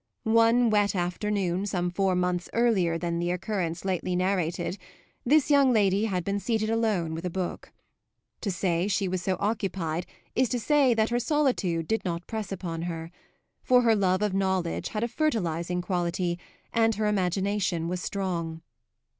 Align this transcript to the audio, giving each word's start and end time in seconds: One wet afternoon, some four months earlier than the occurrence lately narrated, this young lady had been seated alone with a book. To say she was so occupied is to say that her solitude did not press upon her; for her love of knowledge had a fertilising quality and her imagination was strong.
One 0.23 0.71
wet 0.71 0.95
afternoon, 0.95 1.67
some 1.67 1.91
four 1.91 2.15
months 2.15 2.49
earlier 2.53 2.97
than 2.97 3.19
the 3.19 3.29
occurrence 3.29 3.85
lately 3.85 4.15
narrated, 4.15 4.79
this 5.27 5.51
young 5.51 5.71
lady 5.71 6.05
had 6.05 6.23
been 6.23 6.39
seated 6.39 6.71
alone 6.71 7.13
with 7.13 7.23
a 7.23 7.29
book. 7.29 7.71
To 8.41 8.49
say 8.49 8.87
she 8.87 9.07
was 9.07 9.21
so 9.21 9.37
occupied 9.39 10.07
is 10.33 10.49
to 10.49 10.59
say 10.59 10.95
that 10.95 11.11
her 11.11 11.19
solitude 11.19 11.87
did 11.87 12.03
not 12.03 12.25
press 12.25 12.51
upon 12.51 12.81
her; 12.81 13.11
for 13.61 13.83
her 13.83 13.95
love 13.95 14.23
of 14.23 14.33
knowledge 14.33 14.87
had 14.89 15.03
a 15.03 15.07
fertilising 15.07 15.83
quality 15.83 16.39
and 16.73 16.95
her 16.95 17.05
imagination 17.05 17.87
was 17.87 18.01
strong. 18.01 18.63